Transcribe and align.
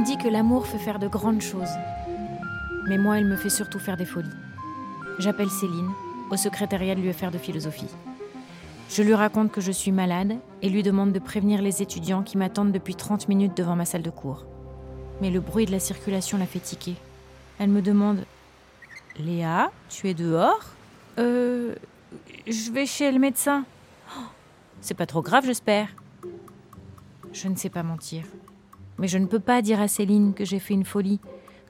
On 0.00 0.02
dit 0.02 0.16
que 0.16 0.28
l'amour 0.28 0.66
fait 0.66 0.78
faire 0.78 0.98
de 0.98 1.08
grandes 1.08 1.42
choses. 1.42 1.76
Mais 2.88 2.96
moi, 2.96 3.18
il 3.18 3.26
me 3.26 3.36
fait 3.36 3.50
surtout 3.50 3.78
faire 3.78 3.98
des 3.98 4.06
folies. 4.06 4.30
J'appelle 5.18 5.50
Céline, 5.50 5.90
au 6.30 6.38
secrétariat 6.38 6.94
de 6.94 7.02
l'UFR 7.02 7.30
de 7.30 7.36
philosophie. 7.36 7.94
Je 8.88 9.02
lui 9.02 9.12
raconte 9.12 9.52
que 9.52 9.60
je 9.60 9.70
suis 9.70 9.92
malade 9.92 10.38
et 10.62 10.70
lui 10.70 10.82
demande 10.82 11.12
de 11.12 11.18
prévenir 11.18 11.60
les 11.60 11.82
étudiants 11.82 12.22
qui 12.22 12.38
m'attendent 12.38 12.72
depuis 12.72 12.94
30 12.94 13.28
minutes 13.28 13.54
devant 13.54 13.76
ma 13.76 13.84
salle 13.84 14.00
de 14.00 14.08
cours. 14.08 14.46
Mais 15.20 15.28
le 15.28 15.40
bruit 15.40 15.66
de 15.66 15.70
la 15.70 15.80
circulation 15.80 16.38
la 16.38 16.46
fait. 16.46 16.78
Elle 17.58 17.68
me 17.68 17.82
demande 17.82 18.24
Léa, 19.18 19.70
tu 19.90 20.08
es 20.08 20.14
dehors? 20.14 20.64
Euh. 21.18 21.74
Je 22.46 22.72
vais 22.72 22.86
chez 22.86 23.12
le 23.12 23.18
médecin. 23.18 23.66
Oh, 24.16 24.22
c'est 24.80 24.96
pas 24.96 25.04
trop 25.04 25.20
grave, 25.20 25.44
j'espère. 25.44 25.88
Je 27.34 27.48
ne 27.48 27.54
sais 27.54 27.68
pas 27.68 27.82
mentir. 27.82 28.24
Mais 29.00 29.08
je 29.08 29.18
ne 29.18 29.26
peux 29.26 29.40
pas 29.40 29.62
dire 29.62 29.80
à 29.80 29.88
Céline 29.88 30.34
que 30.34 30.44
j'ai 30.44 30.58
fait 30.58 30.74
une 30.74 30.84
folie, 30.84 31.20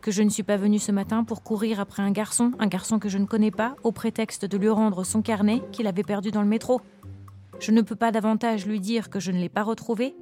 que 0.03 0.11
je 0.11 0.23
ne 0.23 0.31
suis 0.31 0.43
pas 0.43 0.57
venue 0.57 0.81
ce 0.81 0.91
matin 0.91 1.23
pour 1.23 1.45
courir 1.45 1.79
après 1.79 2.03
un 2.03 2.11
garçon, 2.11 2.51
un 2.59 2.67
garçon 2.67 2.99
que 2.99 3.09
je 3.09 3.19
ne 3.19 3.25
connais 3.25 3.53
pas, 3.53 3.77
au 3.85 3.93
prétexte 3.93 4.45
de 4.45 4.59
lui 4.59 4.69
rendre 4.69 5.05
son 5.05 5.23
carnet 5.23 5.63
qu'il 5.71 5.87
avait 5.87 6.03
perdu 6.03 6.33
dans 6.33 6.43
le 6.43 6.49
métro. 6.49 6.81
Je 7.61 7.71
ne 7.71 7.83
peux 7.83 7.95
pas 7.95 8.11
davantage 8.11 8.67
lui 8.67 8.81
dire 8.81 9.11
que 9.11 9.21
je 9.21 9.31
ne 9.31 9.39
l'ai 9.39 9.49
pas 9.49 9.63
retrouvé, 9.63 10.17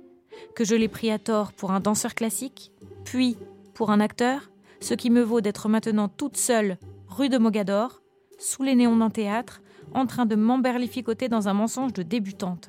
que 0.54 0.64
je 0.64 0.74
l'ai 0.74 0.88
pris 0.88 1.10
à 1.10 1.18
tort 1.18 1.52
pour 1.54 1.70
un 1.70 1.80
danseur 1.80 2.14
classique, 2.14 2.72
puis 3.04 3.38
pour 3.72 3.90
un 3.90 4.00
acteur, 4.00 4.50
ce 4.80 4.92
qui 4.92 5.09
me 5.09 5.22
vaut 5.22 5.40
d'être 5.40 5.70
maintenant 5.70 6.09
toute 6.09 6.36
seule, 6.36 6.76
rue 7.09 7.30
de 7.30 7.38
Mogador, 7.38 8.02
sous 8.38 8.62
les 8.62 8.74
néons 8.74 8.96
d'un 8.96 9.09
théâtre, 9.09 9.62
en 9.95 10.04
train 10.04 10.26
de 10.26 10.36
m'emberlificoter 10.36 11.28
dans 11.28 11.48
un 11.48 11.54
mensonge 11.54 11.95
de 11.95 12.02
débutante. 12.02 12.68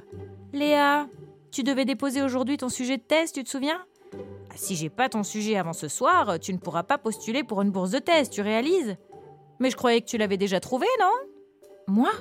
Léa, 0.54 1.08
tu 1.52 1.64
devais 1.64 1.84
déposer 1.84 2.22
aujourd'hui 2.22 2.56
ton 2.56 2.70
sujet 2.70 2.96
de 2.96 3.04
thèse, 3.04 3.34
tu 3.34 3.44
te 3.44 3.50
souviens? 3.50 3.82
Si 4.56 4.76
j'ai 4.76 4.90
pas 4.90 5.10
ton 5.10 5.24
sujet 5.24 5.58
avant 5.58 5.74
ce 5.74 5.88
soir, 5.88 6.40
tu 6.40 6.54
ne 6.54 6.58
pourras 6.58 6.84
pas 6.84 6.98
postuler 6.98 7.44
pour 7.44 7.62
une 7.62 7.72
bourse 7.72 7.92
de 7.92 8.00
thèse, 8.00 8.30
tu 8.30 8.42
réalises 8.42 8.98
Mais 9.60 9.70
je 9.70 9.78
croyais 9.78 10.02
que 10.02 10.08
tu 10.08 10.18
l'avais 10.18 10.38
déjà 10.38 10.60
trouvé, 10.60 10.88
non? 11.00 11.12
Moi? 11.88 12.12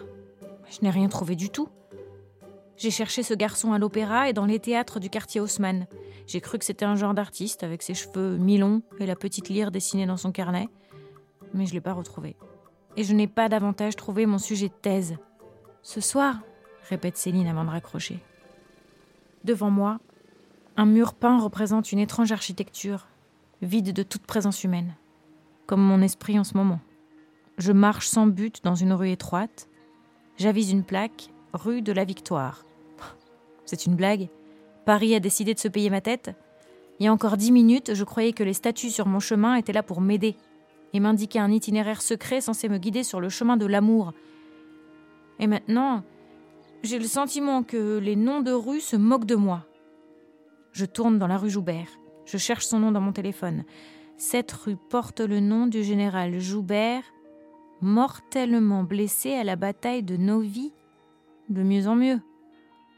Je 0.71 0.79
n'ai 0.83 0.91
rien 0.91 1.09
trouvé 1.09 1.35
du 1.35 1.51
tout. 1.51 1.69
J'ai 2.77 2.91
cherché 2.91 3.23
ce 3.23 3.35
garçon 3.35 3.73
à 3.73 3.79
l'opéra 3.79 4.29
et 4.29 4.33
dans 4.33 4.47
les 4.47 4.61
théâtres 4.61 5.01
du 5.01 5.11
quartier 5.11 5.41
Haussmann. 5.41 5.87
J'ai 6.27 6.41
cru 6.41 6.59
que 6.59 6.65
c'était 6.65 6.85
un 6.85 6.95
genre 6.95 7.15
d'artiste 7.15 7.65
avec 7.65 7.83
ses 7.83 7.95
cheveux 7.95 8.37
mi-longs 8.37 8.83
et 9.01 9.07
la 9.07 9.17
petite 9.17 9.49
lyre 9.49 9.71
dessinée 9.71 10.07
dans 10.07 10.17
son 10.17 10.31
carnet. 10.31 10.69
Mais 11.55 11.65
je 11.67 11.71
ne 11.71 11.75
l'ai 11.75 11.81
pas 11.81 11.93
retrouvé. 11.93 12.37
Et 12.97 13.03
je 13.03 13.15
n'ai 13.15 13.27
pas 13.27 13.49
davantage 13.49 13.97
trouvé 13.97 14.27
mon 14.27 14.39
sujet 14.39 14.69
de 14.69 14.75
thèse. 14.75 15.17
Ce 15.83 16.01
soir, 16.01 16.39
répète 16.89 17.17
Céline 17.17 17.49
avant 17.49 17.65
de 17.65 17.71
raccrocher. 17.71 18.21
Devant 19.45 19.71
moi, 19.71 19.99
un 20.79 20.87
mur 20.87 21.13
peint 21.13 21.41
représente 21.41 21.91
une 21.91 21.99
étrange 21.99 22.31
architecture, 22.31 23.09
vide 23.63 23.93
de 23.93 24.05
toute 24.05 24.23
présence 24.23 24.63
humaine, 24.63 24.95
comme 25.67 25.83
mon 25.83 26.01
esprit 26.01 26.39
en 26.39 26.45
ce 26.45 26.57
moment. 26.57 26.79
Je 27.59 27.73
marche 27.73 28.07
sans 28.07 28.29
but 28.29 28.63
dans 28.63 28.77
une 28.77 28.93
rue 28.93 29.11
étroite, 29.11 29.69
j'avise 30.37 30.71
une 30.71 30.85
plaque, 30.85 31.31
rue 31.53 31.83
de 31.83 31.91
la 31.91 32.05
Victoire. 32.05 32.65
C'est 33.65 33.87
une 33.87 33.97
blague 33.97 34.29
Paris 34.87 35.17
a 35.17 35.21
décidé 35.21 35.53
de 35.53 35.59
se 35.59 35.67
payer 35.67 35.91
ma 35.91 36.01
tête 36.01 36.31
Il 37.01 37.05
y 37.05 37.09
a 37.09 37.13
encore 37.13 37.37
dix 37.37 37.51
minutes, 37.51 37.95
je 37.95 38.05
croyais 38.05 38.33
que 38.33 38.45
les 38.45 38.55
statues 38.55 38.91
sur 38.91 39.07
mon 39.09 39.19
chemin 39.19 39.57
étaient 39.57 39.73
là 39.73 39.83
pour 39.83 40.01
m'aider 40.01 40.37
et 40.93 41.01
m'indiquer 41.01 41.41
un 41.41 41.51
itinéraire 41.51 42.03
secret 42.03 42.41
censé 42.41 42.69
me 42.69 42.79
guider 42.79 43.03
sur 43.03 43.21
le 43.21 43.29
chemin 43.29 43.57
de 43.57 43.67
l'amour. 43.67 44.13
Et 45.41 45.49
maintenant, 45.49 46.05
j'ai 46.85 47.01
le 47.01 47.09
sentiment 47.09 47.65
que 47.65 47.99
les 47.99 48.15
noms 48.15 48.43
de 48.43 48.53
rues 48.53 48.81
se 48.81 48.95
moquent 48.95 49.27
de 49.27 49.35
moi. 49.35 49.68
Je 50.73 50.85
tourne 50.85 51.19
dans 51.19 51.27
la 51.27 51.39
rue 51.39 51.51
Joubert. 51.51 51.89
Je 52.25 52.37
cherche 52.37 52.67
son 52.67 52.81
nom 52.81 52.93
dans 52.93 53.01
mon 53.01 53.13
téléphone. 53.13 53.65
Cette 54.17 54.53
rue 54.53 54.77
porte 54.77 55.21
le 55.21 55.41
nom 55.41 55.67
du 55.67 55.83
général 55.83 56.39
Joubert, 56.39 57.03
mortellement 57.81 58.83
blessé 58.83 59.35
à 59.35 59.45
la 59.45 59.57
bataille 59.57 60.03
de 60.03 60.17
Novi. 60.17 60.73
De 61.49 61.63
mieux 61.63 61.87
en 61.87 61.95
mieux. 61.95 62.21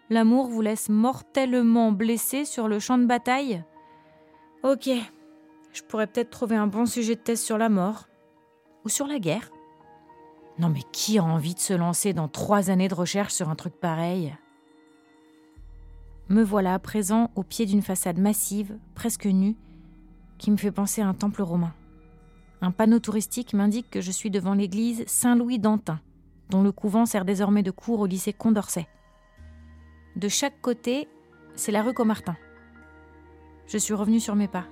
L'amour 0.09 0.49
vous 0.49 0.61
laisse 0.61 0.89
mortellement 0.89 1.93
blessé 1.93 2.45
sur 2.45 2.67
le 2.67 2.81
champ 2.81 2.99
de 2.99 3.06
bataille 3.06 3.62
Ok, 4.65 4.91
je 5.72 5.83
pourrais 5.83 6.09
peut-être 6.09 6.31
trouver 6.31 6.56
un 6.56 6.66
bon 6.66 6.84
sujet 6.84 7.15
de 7.15 7.21
thèse 7.21 7.41
sur 7.41 7.59
la 7.59 7.69
mort. 7.69 8.09
Ou 8.84 8.89
sur 8.89 9.06
la 9.06 9.19
guerre. 9.19 9.50
Non 10.59 10.69
mais 10.69 10.83
qui 10.93 11.19
a 11.19 11.22
envie 11.25 11.55
de 11.55 11.61
se 11.61 11.75
lancer 11.75 12.12
dans 12.12 12.28
trois 12.28 12.71
années 12.71 12.89
de 12.89 12.95
recherche 12.95 13.33
sur 13.33 13.49
un 13.49 13.55
truc 13.55 13.75
pareil? 13.75 14.34
Me 16.31 16.45
voilà 16.45 16.75
à 16.75 16.79
présent 16.79 17.33
au 17.35 17.43
pied 17.43 17.67
d'une 17.67 17.83
façade 17.83 18.19
massive, 18.21 18.79
presque 18.95 19.27
nue, 19.27 19.57
qui 20.39 20.53
me 20.53 20.57
fait 20.57 20.71
penser 20.71 21.03
à 21.03 21.09
un 21.09 21.13
temple 21.13 21.43
romain. 21.43 21.75
Un 22.61 22.71
panneau 22.71 23.01
touristique 23.01 23.53
m'indique 23.53 23.91
que 23.91 24.01
je 24.01 24.13
suis 24.13 24.31
devant 24.31 24.55
l'église 24.55 25.03
Saint-Louis 25.09 25.59
d'Antin, 25.59 25.99
dont 26.49 26.63
le 26.63 26.71
couvent 26.71 27.05
sert 27.05 27.25
désormais 27.25 27.65
de 27.65 27.73
cours 27.73 27.99
au 27.99 28.07
lycée 28.07 28.33
Condorcet. 28.33 28.87
De 30.15 30.29
chaque 30.29 30.61
côté, 30.61 31.09
c'est 31.57 31.73
la 31.73 31.83
rue 31.83 31.95
Comartin. 31.95 32.37
Je 33.67 33.79
suis 33.79 33.95
revenue 33.95 34.21
sur 34.21 34.37
mes 34.37 34.47
pas. 34.47 34.67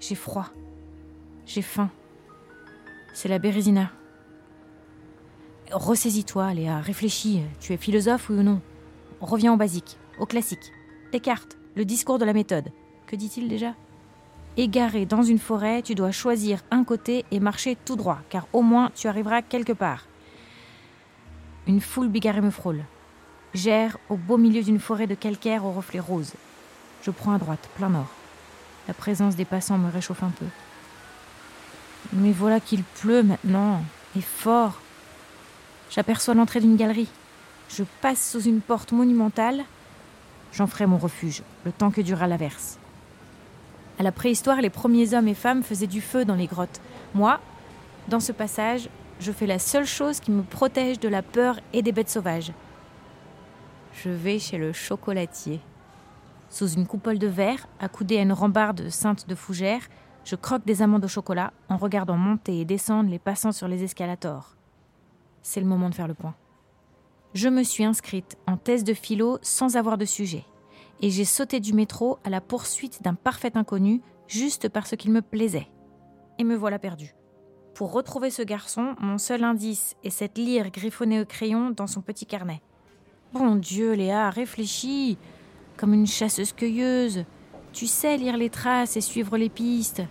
J'ai 0.00 0.14
froid. 0.14 0.46
J'ai 1.44 1.62
faim. 1.62 1.90
C'est 3.12 3.28
la 3.28 3.38
Bérésina. 3.38 3.90
Ressaisis-toi, 5.70 6.54
Léa, 6.54 6.80
réfléchis. 6.80 7.42
Tu 7.60 7.74
es 7.74 7.76
philosophe, 7.76 8.30
ou 8.30 8.42
non? 8.42 8.62
Reviens 9.20 9.52
au 9.52 9.56
basique, 9.58 9.98
au 10.18 10.26
classique. 10.26 10.72
Descartes, 11.12 11.56
le 11.74 11.84
discours 11.84 12.18
de 12.18 12.24
la 12.24 12.32
méthode. 12.32 12.72
Que 13.06 13.16
dit-il 13.16 13.48
déjà? 13.48 13.74
Égaré 14.56 15.06
dans 15.06 15.22
une 15.22 15.38
forêt, 15.38 15.82
tu 15.82 15.94
dois 15.94 16.12
choisir 16.12 16.62
un 16.70 16.84
côté 16.84 17.24
et 17.30 17.40
marcher 17.40 17.76
tout 17.84 17.96
droit, 17.96 18.20
car 18.30 18.46
au 18.52 18.62
moins 18.62 18.90
tu 18.94 19.08
arriveras 19.08 19.42
quelque 19.42 19.72
part. 19.72 20.06
Une 21.66 21.80
foule 21.80 22.08
bigarrée 22.08 22.40
me 22.40 22.50
frôle 22.50 22.82
j'erre 23.56 23.96
au 24.08 24.16
beau 24.16 24.36
milieu 24.36 24.62
d'une 24.62 24.78
forêt 24.78 25.06
de 25.06 25.14
calcaire 25.14 25.64
aux 25.64 25.72
reflets 25.72 26.00
roses. 26.00 26.34
Je 27.02 27.10
prends 27.10 27.32
à 27.32 27.38
droite, 27.38 27.68
plein 27.76 27.88
nord. 27.88 28.10
La 28.86 28.94
présence 28.94 29.34
des 29.34 29.44
passants 29.44 29.78
me 29.78 29.90
réchauffe 29.90 30.22
un 30.22 30.30
peu. 30.30 30.44
Mais 32.12 32.32
voilà 32.32 32.60
qu'il 32.60 32.82
pleut 32.82 33.22
maintenant, 33.22 33.82
et 34.16 34.20
fort. 34.20 34.80
J'aperçois 35.90 36.34
l'entrée 36.34 36.60
d'une 36.60 36.76
galerie. 36.76 37.08
Je 37.68 37.82
passe 38.00 38.30
sous 38.30 38.42
une 38.42 38.60
porte 38.60 38.92
monumentale. 38.92 39.64
J'en 40.52 40.66
ferai 40.66 40.86
mon 40.86 40.98
refuge, 40.98 41.42
le 41.64 41.72
temps 41.72 41.90
que 41.90 42.00
dura 42.00 42.26
l'averse. 42.26 42.78
À 43.98 44.02
la 44.02 44.12
préhistoire, 44.12 44.60
les 44.60 44.70
premiers 44.70 45.14
hommes 45.14 45.28
et 45.28 45.34
femmes 45.34 45.62
faisaient 45.62 45.86
du 45.86 46.00
feu 46.00 46.24
dans 46.24 46.34
les 46.34 46.46
grottes. 46.46 46.80
Moi, 47.14 47.40
dans 48.08 48.20
ce 48.20 48.32
passage, 48.32 48.88
je 49.20 49.32
fais 49.32 49.46
la 49.46 49.58
seule 49.58 49.86
chose 49.86 50.20
qui 50.20 50.30
me 50.30 50.42
protège 50.42 51.00
de 51.00 51.08
la 51.08 51.22
peur 51.22 51.58
et 51.72 51.82
des 51.82 51.92
bêtes 51.92 52.10
sauvages 52.10 52.52
je 54.02 54.10
vais 54.10 54.38
chez 54.38 54.58
le 54.58 54.72
chocolatier. 54.72 55.60
Sous 56.50 56.68
une 56.68 56.86
coupole 56.86 57.18
de 57.18 57.26
verre, 57.26 57.66
accoudée 57.80 58.18
à 58.18 58.22
une 58.22 58.32
rambarde 58.32 58.88
ceinte 58.90 59.26
de 59.28 59.34
fougères, 59.34 59.88
je 60.24 60.36
croque 60.36 60.64
des 60.64 60.82
amandes 60.82 61.04
au 61.04 61.08
chocolat 61.08 61.52
en 61.68 61.76
regardant 61.76 62.16
monter 62.16 62.60
et 62.60 62.64
descendre 62.64 63.10
les 63.10 63.18
passants 63.18 63.52
sur 63.52 63.68
les 63.68 63.82
escalators. 63.84 64.54
C'est 65.42 65.60
le 65.60 65.66
moment 65.66 65.88
de 65.88 65.94
faire 65.94 66.08
le 66.08 66.14
point. 66.14 66.34
Je 67.36 67.50
me 67.50 67.64
suis 67.64 67.84
inscrite 67.84 68.38
en 68.46 68.56
thèse 68.56 68.82
de 68.82 68.94
philo 68.94 69.38
sans 69.42 69.76
avoir 69.76 69.98
de 69.98 70.06
sujet, 70.06 70.46
et 71.02 71.10
j'ai 71.10 71.26
sauté 71.26 71.60
du 71.60 71.74
métro 71.74 72.16
à 72.24 72.30
la 72.30 72.40
poursuite 72.40 73.02
d'un 73.02 73.12
parfait 73.12 73.58
inconnu 73.58 74.00
juste 74.26 74.70
parce 74.70 74.96
qu'il 74.96 75.10
me 75.10 75.20
plaisait. 75.20 75.68
Et 76.38 76.44
me 76.44 76.56
voilà 76.56 76.78
perdue. 76.78 77.14
Pour 77.74 77.92
retrouver 77.92 78.30
ce 78.30 78.40
garçon, 78.40 78.96
mon 79.00 79.18
seul 79.18 79.44
indice 79.44 79.96
est 80.02 80.08
cette 80.08 80.38
lyre 80.38 80.70
griffonnée 80.70 81.20
au 81.20 81.26
crayon 81.26 81.68
dans 81.68 81.86
son 81.86 82.00
petit 82.00 82.24
carnet. 82.24 82.62
Bon 83.34 83.54
Dieu, 83.56 83.92
Léa, 83.92 84.30
réfléchis. 84.30 85.18
Comme 85.76 85.92
une 85.92 86.06
chasseuse-cueilleuse. 86.06 87.26
Tu 87.74 87.86
sais 87.86 88.16
lire 88.16 88.38
les 88.38 88.48
traces 88.48 88.96
et 88.96 89.02
suivre 89.02 89.36
les 89.36 89.50
pistes. 89.50 90.02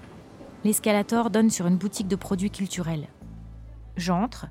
L'escalator 0.64 1.32
donne 1.32 1.50
sur 1.50 1.66
une 1.66 1.78
boutique 1.78 2.08
de 2.08 2.16
produits 2.16 2.52
culturels. 2.52 3.08
J'entre 3.98 4.46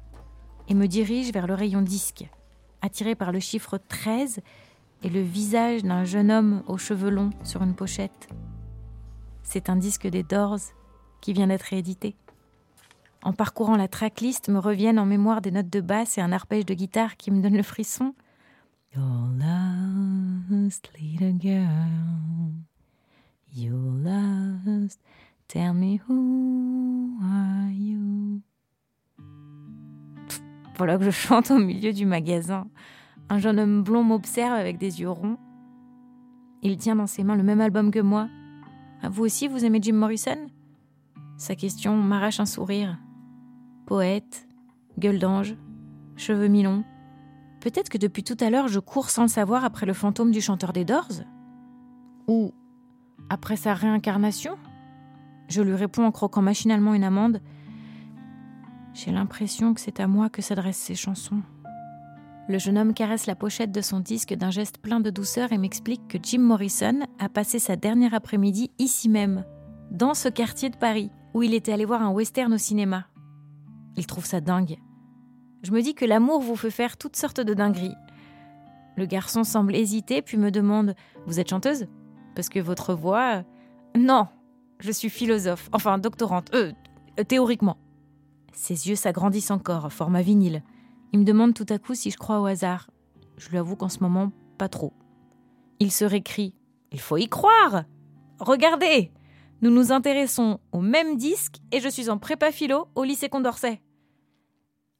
et 0.69 0.75
me 0.75 0.89
dirige 0.89 1.33
vers 1.33 1.47
le 1.47 1.55
rayon 1.55 1.83
disque, 1.83 2.29
attiré 2.85 3.15
par 3.15 3.33
le 3.33 3.41
chiffre 3.41 3.79
13 3.79 4.41
et 5.03 5.09
le 5.09 5.23
visage 5.23 5.83
d'un 5.83 6.05
jeune 6.05 6.31
homme 6.31 6.63
aux 6.67 6.77
cheveux 6.77 7.09
longs 7.09 7.31
sur 7.43 7.63
une 7.63 7.75
pochette. 7.75 8.29
C'est 9.43 9.71
un 9.71 9.77
disque 9.77 10.07
des 10.07 10.23
Doors 10.23 10.61
qui 11.23 11.33
vient 11.33 11.47
d'être 11.47 11.63
réédité. 11.63 12.15
En 13.23 13.33
parcourant 13.33 13.77
la 13.77 13.89
tracklist, 13.89 14.51
me 14.51 14.59
reviennent 14.59 14.99
en 14.99 15.07
mémoire 15.07 15.41
des 15.41 15.51
notes 15.51 15.71
de 15.71 15.81
basse 15.81 16.19
et 16.19 16.21
un 16.21 16.31
arpège 16.31 16.67
de 16.67 16.75
guitare 16.75 17.17
qui 17.17 17.31
me 17.31 17.41
donne 17.41 17.57
le 17.57 17.63
frisson. 17.63 18.15
Your 18.95 19.29
last 19.39 20.91
little 21.01 21.39
girl, 21.41 22.53
you 23.55 23.99
last, 24.03 25.01
tell 25.49 25.73
me 25.73 26.01
who 26.07 27.19
are 27.23 27.71
you? 27.73 28.43
Voilà 30.77 30.99
que 30.99 31.05
je 31.05 31.11
chante 31.11 31.51
au 31.51 31.59
milieu 31.59 31.93
du 31.93 32.07
magasin. 32.07 32.67
Un 33.29 33.39
jeune 33.39 33.59
homme 33.59 33.83
blond 33.83 34.03
m'observe 34.03 34.53
avec 34.53 34.79
des 34.79 35.01
yeux 35.01 35.11
ronds. 35.11 35.39
Il 36.63 36.77
tient 36.77 36.97
dans 36.97 37.07
ses 37.07 37.25
mains 37.25 37.37
le 37.37 37.43
même 37.43 37.61
album 37.61 37.91
que 37.91 38.01
moi, 38.01 38.29
Ah, 39.03 39.09
vous 39.09 39.25
aussi, 39.25 39.49
vous 39.49 39.65
aimez 39.65 39.81
Jim 39.83 39.95
Morrison? 39.95 40.47
Sa 41.37 41.55
question 41.55 41.97
m'arrache 41.97 42.41
un 42.41 42.47
sourire. 42.47 42.99
Poète, 43.87 44.49
gueule 44.99 45.19
d'ange, 45.19 45.57
cheveux 46.17 46.49
mi-longs. 46.49 46.85
Peut-être 47.61 47.89
que 47.89 47.99
depuis 47.99 48.25
tout 48.25 48.37
à 48.41 48.51
l'heure, 48.51 48.69
je 48.69 48.81
cours 48.81 49.11
sans 49.11 49.23
le 49.23 49.29
savoir 49.29 49.65
après 49.65 49.87
le 49.87 49.93
fantôme 49.93 50.31
du 50.31 50.41
chanteur 50.41 50.73
des 50.73 50.85
Doors? 50.85 51.23
Ou 52.29 52.53
après 53.29 53.57
sa 53.57 53.75
réincarnation? 53.75 54.57
Je 55.49 55.63
lui 55.63 55.75
réponds 55.75 56.05
en 56.07 56.13
croquant 56.13 56.43
machinalement 56.43 56.95
une 56.95 57.05
amande. 57.05 57.41
J'ai 58.95 59.11
l'impression 59.11 59.75
que 59.75 59.81
c'est 59.81 59.99
à 59.99 60.07
moi 60.07 60.31
que 60.31 60.41
s'adressent 60.41 60.79
ces 60.79 60.95
chansons. 60.95 61.43
Le 62.49 62.59
jeune 62.59 62.79
homme 62.79 62.95
caresse 62.95 63.27
la 63.27 63.35
pochette 63.35 63.73
de 63.73 63.81
son 63.81 63.99
disque 63.99 64.35
d'un 64.35 64.51
geste 64.51 64.79
plein 64.79 65.01
de 65.01 65.11
douceur 65.11 65.53
et 65.53 65.59
m'explique 65.59 66.07
que 66.09 66.19
Jim 66.23 66.41
Morrison 66.41 67.01
a 67.19 67.29
passé 67.29 67.59
sa 67.59 67.75
dernière 67.75 68.15
après-midi 68.15 68.71
ici 68.79 69.09
même, 69.09 69.45
dans 69.91 70.15
ce 70.15 70.29
quartier 70.29 70.71
de 70.71 70.77
Paris, 70.77 71.11
où 71.33 71.43
il 71.43 71.55
était 71.55 71.73
allé 71.73 71.85
voir 71.85 72.03
un 72.03 72.11
western 72.11 72.53
au 72.53 72.59
cinéma. 72.59 73.07
Il 73.97 74.07
trouve 74.07 74.27
ça 74.27 74.41
dingue. 74.41 74.79
Je 75.63 75.73
me 75.73 75.83
dis 75.83 75.95
que 75.95 76.05
l'amour 76.05 76.41
vous 76.41 76.57
fait 76.57 76.71
faire 76.71 76.97
toutes 76.97 77.17
sortes 77.17 77.41
de 77.41 77.55
dingueries. 77.55 77.97
Le 78.97 79.07
garçon 79.07 79.43
semble 79.43 79.75
hésiter, 79.75 80.23
puis 80.23 80.37
me 80.37 80.53
demande 80.53 80.95
Vous 81.27 81.41
êtes 81.41 81.51
chanteuse? 81.51 81.87
Parce 82.37 82.49
que 82.49 82.61
votre 82.61 82.95
voix. 82.95 83.43
Non, 83.97 84.29
je 84.79 84.93
suis 84.93 85.11
philosophe, 85.11 85.69
enfin 85.73 85.99
doctorante, 85.99 86.55
euh, 86.55 86.73
théoriquement. 87.27 87.79
Ses 88.55 88.89
yeux 88.89 88.97
s'agrandissent 88.97 89.51
encore, 89.51 89.93
format 89.93 90.23
vinyle. 90.23 90.63
Il 91.13 91.21
me 91.21 91.25
demande 91.25 91.55
tout 91.55 91.67
à 91.69 91.79
coup 91.79 91.95
si 91.95 92.11
je 92.11 92.17
crois 92.17 92.41
au 92.41 92.47
hasard. 92.47 92.89
Je 93.37 93.51
lui 93.51 93.59
avoue 93.59 93.77
qu'en 93.77 93.89
ce 93.89 93.99
moment, 94.01 94.33
pas 94.59 94.69
trop. 94.69 94.93
Il 95.81 95.91
se 95.91 96.05
récrie 96.05 96.55
Il 96.93 97.01
faut 97.01 97.17
y 97.17 97.29
croire 97.29 97.85
Regardez 98.39 99.13
Nous 99.61 99.71
nous 99.71 99.93
intéressons 99.93 100.61
au 100.73 100.81
même 100.81 101.17
disque 101.17 101.57
et 101.73 101.81
je 101.81 101.89
suis 101.89 102.09
en 102.09 102.19
prépa 102.19 102.53
philo 102.53 102.89
au 102.95 103.03
lycée 103.03 103.29
Condorcet. 103.29 103.83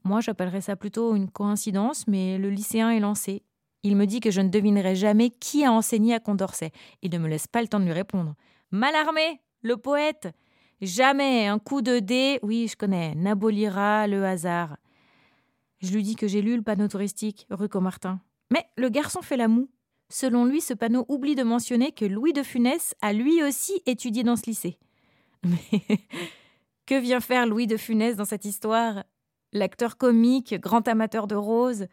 Moi, 0.05 0.21
j'appellerais 0.21 0.61
ça 0.61 0.77
plutôt 0.77 1.15
une 1.15 1.31
coïncidence, 1.31 2.07
mais 2.07 2.37
le 2.39 2.51
lycéen 2.51 2.91
est 2.91 3.01
lancé. 3.01 3.43
Il 3.83 3.97
me 3.97 4.07
dit 4.07 4.21
que 4.21 4.31
je 4.31 4.41
ne 4.41 4.49
devinerai 4.49 4.97
jamais 4.97 5.31
qui 5.31 5.65
a 5.65 5.73
enseigné 5.73 6.15
à 6.15 6.21
Condorcet. 6.21 6.73
Il 7.03 7.11
ne 7.13 7.19
me 7.19 7.29
laisse 7.29 7.47
pas 7.47 7.63
le 7.63 7.69
temps 7.69 7.81
de 7.81 7.85
lui 7.85 7.93
répondre. 7.93 8.35
Malarmé, 8.71 9.41
le 9.63 9.77
poète 9.77 10.35
Jamais 10.81 11.47
un 11.47 11.59
coup 11.59 11.83
de 11.83 11.99
dé, 11.99 12.39
oui, 12.43 12.69
je 12.69 12.77
connais, 12.77 13.15
n'abolira 13.15 14.07
le 14.07 14.25
hasard. 14.25 14.77
Je 15.81 15.93
lui 15.93 16.03
dis 16.03 16.17
que 16.17 16.27
j'ai 16.27 16.43
lu 16.43 16.57
le 16.57 16.63
panneau 16.63 16.89
touristique, 16.89 17.47
rue 17.51 17.69
Comartin. 17.69 18.21
Mais 18.51 18.65
le 18.77 18.89
garçon 18.89 19.23
fait 19.23 19.37
la 19.37 19.49
moue. 19.49 19.69
Selon 20.09 20.45
lui, 20.45 20.61
ce 20.61 20.75
panneau 20.75 21.05
oublie 21.09 21.35
de 21.35 21.43
mentionner 21.43 21.93
que 21.93 22.05
Louis 22.05 22.33
de 22.33 22.43
Funès 22.43 22.95
a 23.03 23.13
lui 23.13 23.43
aussi 23.43 23.83
étudié 23.87 24.23
dans 24.23 24.37
ce 24.37 24.47
lycée. 24.47 24.79
Mais 25.45 25.99
que 26.87 26.99
vient 26.99 27.21
faire 27.21 27.47
Louis 27.47 27.67
de 27.67 27.77
Funès 27.77 28.17
dans 28.17 28.25
cette 28.25 28.45
histoire? 28.45 29.05
L'acteur 29.53 29.97
comique, 29.97 30.55
grand 30.61 30.87
amateur 30.89 31.27
de 31.27 31.35
roses. 31.35 31.87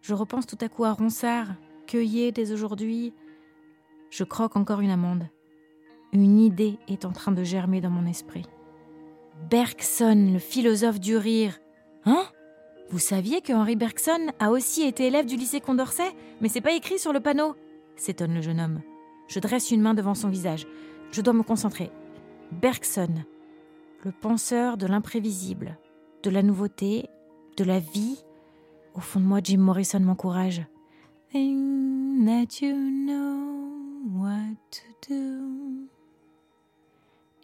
Je 0.00 0.14
repense 0.14 0.46
tout 0.46 0.58
à 0.60 0.68
coup 0.68 0.84
à 0.84 0.92
Ronsard, 0.92 1.48
cueilli 1.86 2.30
dès 2.32 2.52
aujourd'hui. 2.52 3.14
Je 4.10 4.24
croque 4.24 4.56
encore 4.56 4.80
une 4.80 4.90
amande. 4.90 5.28
Une 6.14 6.38
idée 6.40 6.78
est 6.88 7.04
en 7.04 7.12
train 7.12 7.32
de 7.32 7.44
germer 7.44 7.80
dans 7.80 7.90
mon 7.90 8.06
esprit. 8.06 8.46
Bergson, 9.50 10.30
le 10.32 10.38
philosophe 10.38 11.00
du 11.00 11.16
rire, 11.16 11.58
Hein? 12.06 12.24
Vous 12.90 12.98
saviez 12.98 13.40
que 13.40 13.52
Henri 13.52 13.76
Bergson 13.76 14.28
a 14.38 14.50
aussi 14.50 14.82
été 14.82 15.06
élève 15.06 15.26
du 15.26 15.36
lycée 15.36 15.60
Condorcet? 15.60 16.12
Mais 16.40 16.48
c'est 16.48 16.60
pas 16.60 16.74
écrit 16.74 16.98
sur 16.98 17.12
le 17.12 17.20
panneau 17.20 17.56
s'étonne 17.96 18.34
le 18.34 18.42
jeune 18.42 18.60
homme. 18.60 18.80
Je 19.28 19.40
dresse 19.40 19.70
une 19.70 19.80
main 19.80 19.94
devant 19.94 20.14
son 20.14 20.28
visage. 20.28 20.66
Je 21.12 21.20
dois 21.20 21.32
me 21.32 21.42
concentrer. 21.42 21.90
Bergson, 22.52 23.24
le 24.04 24.12
penseur 24.12 24.76
de 24.76 24.86
l'imprévisible, 24.86 25.78
de 26.22 26.30
la 26.30 26.42
nouveauté, 26.42 27.08
de 27.56 27.64
la 27.64 27.78
vie. 27.78 28.18
Au 28.94 29.00
fond 29.00 29.20
de 29.20 29.24
moi, 29.24 29.40
Jim 29.42 29.58
Morrison 29.58 30.00
m'encourage. 30.00 30.66
Think 31.32 32.26
that 32.26 32.60
you 32.60 32.74
know 32.74 34.02
what 34.12 34.56
to 34.70 35.08
do. 35.08 35.88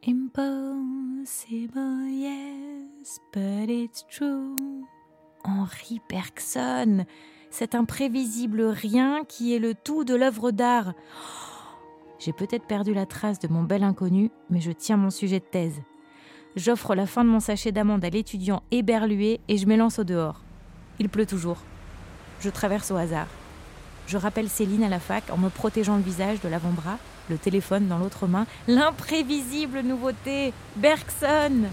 Impossible, 0.09 1.79
yes, 2.09 3.21
but 3.35 3.69
it's 3.69 4.03
true. 4.07 4.87
Henri 5.45 6.01
Bergson, 6.09 7.05
cet 7.51 7.75
imprévisible 7.75 8.63
rien 8.63 9.25
qui 9.29 9.55
est 9.55 9.59
le 9.59 9.75
tout 9.75 10.05
de 10.05 10.15
l'œuvre 10.15 10.53
d'art. 10.53 10.95
J'ai 12.19 12.33
peut-être 12.33 12.67
perdu 12.67 12.95
la 12.95 13.05
trace 13.05 13.41
de 13.41 13.49
mon 13.49 13.63
bel 13.63 13.83
inconnu, 13.83 14.31
mais 14.49 14.63
je 14.63 14.73
tiens 14.73 14.97
mon 14.97 15.11
sujet 15.11 15.39
de 15.39 15.45
thèse. 15.45 15.83
J'offre 16.57 16.95
la 16.95 17.05
fin 17.05 17.23
de 17.23 17.29
mon 17.29 17.41
sachet 17.41 17.71
d'amande 17.71 18.03
à 18.03 18.09
l'étudiant 18.09 18.63
éberlué 18.71 19.41
et 19.49 19.59
je 19.59 19.67
m'élance 19.67 19.99
au 19.99 20.05
dehors. 20.05 20.41
Il 20.99 21.11
pleut 21.11 21.27
toujours. 21.27 21.59
Je 22.41 22.49
traverse 22.49 22.91
au 22.91 22.97
hasard. 22.97 23.29
Je 24.07 24.17
rappelle 24.17 24.49
Céline 24.49 24.83
à 24.83 24.89
la 24.89 24.99
fac 24.99 25.25
en 25.31 25.37
me 25.37 25.51
protégeant 25.51 25.97
le 25.97 26.03
visage 26.03 26.41
de 26.41 26.49
l'avant-bras 26.49 26.99
le 27.31 27.39
téléphone 27.39 27.89
dans 27.89 27.99
l'autre 27.99 28.27
main, 28.27 28.47
l'imprévisible 28.69 29.81
nouveauté, 29.81 30.53
Bergson. 30.77 31.69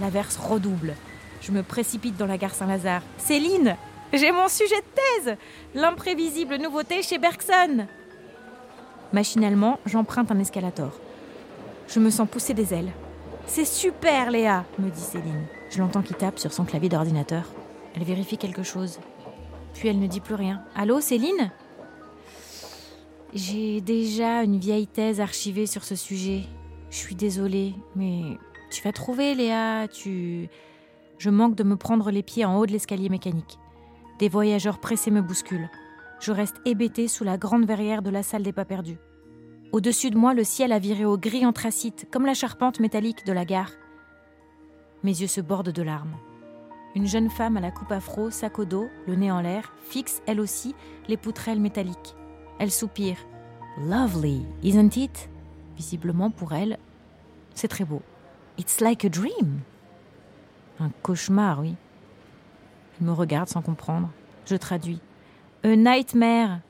L'averse 0.00 0.38
redouble. 0.38 0.94
Je 1.42 1.52
me 1.52 1.62
précipite 1.62 2.16
dans 2.16 2.26
la 2.26 2.38
gare 2.38 2.54
Saint-Lazare. 2.54 3.02
Céline, 3.18 3.76
j'ai 4.14 4.32
mon 4.32 4.48
sujet 4.48 4.76
de 4.76 5.24
thèse 5.24 5.36
L'imprévisible 5.74 6.56
nouveauté 6.56 7.02
chez 7.02 7.18
Bergson 7.18 7.86
Machinalement, 9.12 9.78
j'emprunte 9.84 10.30
un 10.30 10.38
escalator. 10.38 10.98
Je 11.88 12.00
me 12.00 12.10
sens 12.10 12.28
pousser 12.28 12.54
des 12.54 12.72
ailes. 12.72 12.90
C'est 13.46 13.66
super, 13.66 14.30
Léa, 14.30 14.64
me 14.78 14.88
dit 14.88 15.00
Céline. 15.00 15.44
Je 15.70 15.78
l'entends 15.78 16.02
qui 16.02 16.14
tape 16.14 16.38
sur 16.38 16.52
son 16.52 16.64
clavier 16.64 16.88
d'ordinateur. 16.88 17.44
Elle 17.94 18.04
vérifie 18.04 18.38
quelque 18.38 18.62
chose. 18.62 18.98
Puis 19.74 19.88
elle 19.88 19.98
ne 19.98 20.06
dit 20.06 20.20
plus 20.20 20.34
rien. 20.34 20.62
Allô, 20.74 21.00
Céline? 21.00 21.50
J'ai 23.34 23.80
déjà 23.80 24.44
une 24.44 24.58
vieille 24.58 24.86
thèse 24.86 25.20
archivée 25.20 25.66
sur 25.66 25.82
ce 25.82 25.96
sujet. 25.96 26.42
Je 26.90 26.96
suis 26.96 27.16
désolée, 27.16 27.74
mais 27.96 28.38
tu 28.70 28.82
vas 28.82 28.92
trouver, 28.92 29.34
Léa, 29.34 29.88
tu... 29.88 30.48
Je 31.18 31.30
manque 31.30 31.56
de 31.56 31.64
me 31.64 31.76
prendre 31.76 32.10
les 32.12 32.22
pieds 32.22 32.44
en 32.44 32.56
haut 32.58 32.66
de 32.66 32.72
l'escalier 32.72 33.08
mécanique. 33.08 33.58
Des 34.20 34.28
voyageurs 34.28 34.78
pressés 34.78 35.10
me 35.10 35.20
bousculent. 35.20 35.70
Je 36.20 36.30
reste 36.30 36.60
hébétée 36.64 37.08
sous 37.08 37.24
la 37.24 37.36
grande 37.36 37.66
verrière 37.66 38.02
de 38.02 38.10
la 38.10 38.22
salle 38.22 38.44
des 38.44 38.52
pas 38.52 38.64
perdus. 38.64 38.98
Au-dessus 39.72 40.10
de 40.10 40.18
moi, 40.18 40.34
le 40.34 40.44
ciel 40.44 40.72
a 40.72 40.78
viré 40.78 41.04
au 41.04 41.18
gris 41.18 41.44
anthracite, 41.44 42.06
comme 42.12 42.26
la 42.26 42.34
charpente 42.34 42.78
métallique 42.78 43.26
de 43.26 43.32
la 43.32 43.44
gare. 43.44 43.72
Mes 45.02 45.20
yeux 45.20 45.26
se 45.26 45.40
bordent 45.40 45.72
de 45.72 45.82
larmes. 45.82 46.16
Une 46.94 47.08
jeune 47.08 47.30
femme 47.30 47.56
à 47.56 47.60
la 47.60 47.72
coupe 47.72 47.90
afro, 47.90 48.30
sac 48.30 48.60
au 48.60 48.64
dos, 48.64 48.88
le 49.08 49.16
nez 49.16 49.32
en 49.32 49.40
l'air, 49.40 49.72
fixe, 49.82 50.22
elle 50.26 50.40
aussi, 50.40 50.76
les 51.08 51.16
poutrelles 51.16 51.60
métalliques. 51.60 52.14
Elle 52.58 52.70
soupire. 52.70 53.18
Lovely, 53.78 54.42
isn't 54.62 54.96
it? 54.96 55.28
Visiblement 55.76 56.30
pour 56.30 56.52
elle, 56.52 56.78
c'est 57.54 57.68
très 57.68 57.84
beau. 57.84 58.02
It's 58.58 58.80
like 58.80 59.04
a 59.04 59.08
dream. 59.08 59.60
Un 60.78 60.90
cauchemar, 61.02 61.60
oui. 61.60 61.74
Elle 63.00 63.06
me 63.06 63.12
regarde 63.12 63.48
sans 63.48 63.62
comprendre. 63.62 64.10
Je 64.46 64.54
traduis. 64.56 65.00
A 65.64 65.74
nightmare. 65.74 66.60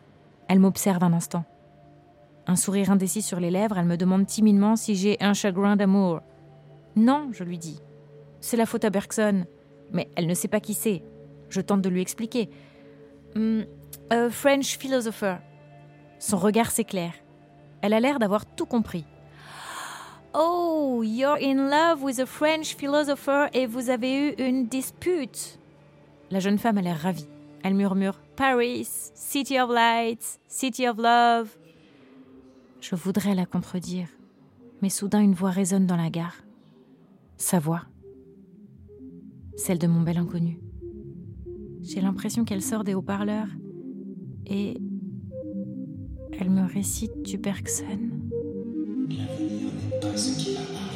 Elle 0.49 0.61
m'observe 0.61 1.03
un 1.05 1.13
instant. 1.13 1.45
Un 2.47 2.57
sourire 2.57 2.91
indécis 2.91 3.23
sur 3.23 3.41
les 3.41 3.51
lèvres, 3.51 3.79
elle 3.79 3.87
me 3.87 3.97
demande 3.97 4.27
timidement 4.27 4.77
si 4.77 4.95
j'ai 4.95 5.17
un 5.21 5.35
chagrin 5.35 5.77
d'amour. 5.77 6.21
Non, 6.97 7.31
je 7.33 7.45
lui 7.45 7.59
dis. 7.59 7.81
C'est 8.41 8.57
la 8.57 8.67
faute 8.67 8.85
à 8.85 8.91
Bergson. 8.91 9.45
Mais 9.93 10.09
elle 10.17 10.27
ne 10.27 10.35
sait 10.35 10.49
pas 10.49 10.61
qui 10.61 10.75
c'est. 10.75 11.03
Je 11.49 11.61
tente 11.61 11.83
de 11.83 11.89
lui 11.89 12.01
expliquer. 12.01 12.51
Hmm, 13.35 13.63
a 14.11 14.29
French 14.31 14.79
philosopher. 14.79 15.37
Son 16.27 16.39
regard 16.39 16.71
s'éclaire. 16.71 17.13
Elle 17.83 17.93
a 17.93 18.01
l'air 18.01 18.19
d'avoir 18.19 18.47
tout 18.47 18.65
compris. 18.65 19.05
Oh, 20.33 21.03
you're 21.05 21.37
in 21.39 21.69
love 21.69 22.03
with 22.03 22.19
a 22.19 22.25
French 22.25 22.75
philosopher 22.75 23.49
et 23.53 23.67
vous 23.67 23.91
avez 23.91 24.31
eu 24.31 24.35
une 24.39 24.67
dispute. 24.67 25.59
La 26.31 26.41
jeune 26.41 26.57
femme 26.57 26.79
a 26.79 26.81
l'air 26.81 26.99
ravie. 26.99 27.29
Elle 27.63 27.75
murmure 27.75 28.23
Paris, 28.37 28.89
City 29.15 29.61
of 29.61 29.69
Lights, 29.69 30.41
City 30.49 30.89
of 30.89 30.97
Love. 30.97 31.51
Je 32.81 32.97
voudrais 32.97 33.35
la 33.35 33.45
contredire, 33.45 34.09
mais 34.81 34.89
soudain 34.89 35.21
une 35.21 35.35
voix 35.35 35.51
résonne 35.51 35.87
dans 35.87 35.99
la 35.99 36.09
gare. 36.09 36.39
Sa 37.37 37.59
voix. 37.59 37.83
Celle 39.59 39.79
de 39.79 39.87
mon 39.87 40.01
bel 40.01 40.17
inconnu. 40.17 40.59
J'ai 41.83 42.01
l'impression 42.01 42.47
qu'elle 42.47 42.63
sort 42.63 42.83
des 42.83 42.95
haut-parleurs 42.95 43.49
et 44.47 44.79
récite 46.67 47.23
du 47.23 47.39
Bergson. 47.39 47.85
L'avenir 49.09 49.71
n'est 49.73 50.01
pas 50.01 50.17
ce 50.17 50.39
qu'il 50.39 50.57
a 50.57 50.94